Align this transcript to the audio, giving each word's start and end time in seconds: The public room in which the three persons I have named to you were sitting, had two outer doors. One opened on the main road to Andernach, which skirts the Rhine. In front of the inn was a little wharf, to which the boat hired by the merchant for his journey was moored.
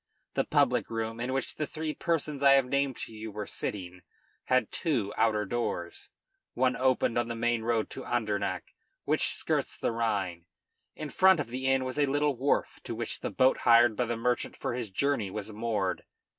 The 0.33 0.45
public 0.45 0.89
room 0.89 1.19
in 1.19 1.31
which 1.31 1.57
the 1.57 1.67
three 1.67 1.93
persons 1.93 2.41
I 2.41 2.53
have 2.53 2.65
named 2.65 2.97
to 3.05 3.13
you 3.13 3.29
were 3.29 3.45
sitting, 3.45 4.01
had 4.45 4.71
two 4.71 5.13
outer 5.15 5.45
doors. 5.45 6.09
One 6.55 6.75
opened 6.75 7.19
on 7.19 7.27
the 7.27 7.35
main 7.35 7.61
road 7.61 7.91
to 7.91 8.05
Andernach, 8.05 8.73
which 9.05 9.27
skirts 9.35 9.77
the 9.77 9.91
Rhine. 9.91 10.45
In 10.95 11.11
front 11.11 11.39
of 11.39 11.49
the 11.49 11.67
inn 11.67 11.85
was 11.85 11.99
a 11.99 12.07
little 12.07 12.35
wharf, 12.35 12.79
to 12.85 12.95
which 12.95 13.19
the 13.19 13.29
boat 13.29 13.57
hired 13.59 13.95
by 13.95 14.05
the 14.05 14.17
merchant 14.17 14.57
for 14.57 14.73
his 14.73 14.89
journey 14.89 15.29
was 15.29 15.53
moored. 15.53 16.03